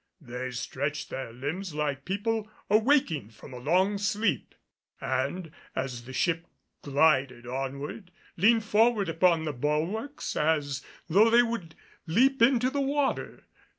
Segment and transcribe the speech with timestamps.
[0.21, 4.55] They stretched their limbs like people awaking from a long sleep;
[4.99, 6.47] and, as the ship
[6.81, 11.75] glided onward, leaned forward upon the bulwarks as though they would
[12.07, 13.45] leap into the water.